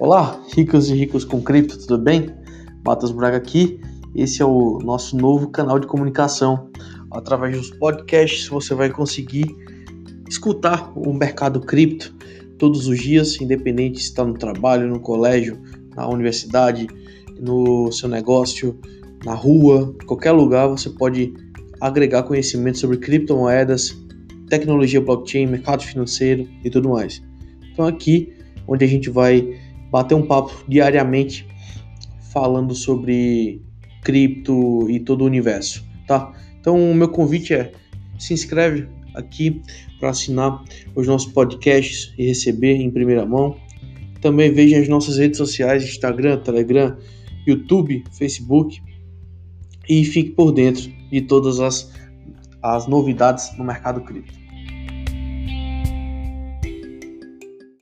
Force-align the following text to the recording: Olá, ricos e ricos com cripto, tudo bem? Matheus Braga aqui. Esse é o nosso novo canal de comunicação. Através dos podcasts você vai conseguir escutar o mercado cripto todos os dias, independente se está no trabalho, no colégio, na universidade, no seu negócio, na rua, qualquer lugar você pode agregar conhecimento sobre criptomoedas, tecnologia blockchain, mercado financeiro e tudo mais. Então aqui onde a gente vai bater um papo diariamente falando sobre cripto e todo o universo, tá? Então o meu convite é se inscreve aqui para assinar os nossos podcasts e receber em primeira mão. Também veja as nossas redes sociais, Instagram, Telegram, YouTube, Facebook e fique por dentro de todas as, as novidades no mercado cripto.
Olá, 0.00 0.42
ricos 0.56 0.88
e 0.88 0.94
ricos 0.94 1.26
com 1.26 1.42
cripto, 1.42 1.78
tudo 1.78 1.98
bem? 1.98 2.30
Matheus 2.86 3.12
Braga 3.12 3.36
aqui. 3.36 3.78
Esse 4.14 4.40
é 4.40 4.46
o 4.46 4.78
nosso 4.78 5.14
novo 5.14 5.50
canal 5.50 5.78
de 5.78 5.86
comunicação. 5.86 6.70
Através 7.10 7.54
dos 7.54 7.70
podcasts 7.72 8.48
você 8.48 8.74
vai 8.74 8.88
conseguir 8.88 9.54
escutar 10.26 10.90
o 10.96 11.12
mercado 11.12 11.60
cripto 11.60 12.14
todos 12.56 12.86
os 12.86 12.98
dias, 12.98 13.38
independente 13.42 13.98
se 13.98 14.06
está 14.06 14.24
no 14.24 14.32
trabalho, 14.32 14.88
no 14.88 15.00
colégio, 15.00 15.60
na 15.94 16.08
universidade, 16.08 16.86
no 17.38 17.92
seu 17.92 18.08
negócio, 18.08 18.80
na 19.22 19.34
rua, 19.34 19.94
qualquer 20.06 20.32
lugar 20.32 20.66
você 20.66 20.88
pode 20.88 21.34
agregar 21.78 22.22
conhecimento 22.22 22.78
sobre 22.78 22.96
criptomoedas, 22.96 23.94
tecnologia 24.48 25.02
blockchain, 25.02 25.44
mercado 25.44 25.82
financeiro 25.82 26.48
e 26.64 26.70
tudo 26.70 26.88
mais. 26.88 27.22
Então 27.70 27.84
aqui 27.84 28.32
onde 28.66 28.82
a 28.82 28.88
gente 28.88 29.10
vai 29.10 29.60
bater 29.90 30.14
um 30.14 30.26
papo 30.26 30.64
diariamente 30.68 31.46
falando 32.32 32.74
sobre 32.74 33.62
cripto 34.02 34.88
e 34.88 35.00
todo 35.00 35.22
o 35.22 35.26
universo, 35.26 35.84
tá? 36.06 36.32
Então 36.60 36.90
o 36.90 36.94
meu 36.94 37.08
convite 37.08 37.54
é 37.54 37.72
se 38.18 38.34
inscreve 38.34 38.88
aqui 39.14 39.60
para 39.98 40.10
assinar 40.10 40.62
os 40.94 41.06
nossos 41.06 41.32
podcasts 41.32 42.12
e 42.18 42.26
receber 42.26 42.76
em 42.76 42.90
primeira 42.90 43.26
mão. 43.26 43.56
Também 44.20 44.52
veja 44.52 44.78
as 44.78 44.88
nossas 44.88 45.16
redes 45.16 45.38
sociais, 45.38 45.82
Instagram, 45.82 46.38
Telegram, 46.38 46.96
YouTube, 47.46 48.04
Facebook 48.12 48.80
e 49.88 50.04
fique 50.04 50.30
por 50.30 50.52
dentro 50.52 50.90
de 51.10 51.22
todas 51.22 51.58
as, 51.58 51.92
as 52.62 52.86
novidades 52.86 53.56
no 53.56 53.64
mercado 53.64 54.02
cripto. 54.02 54.39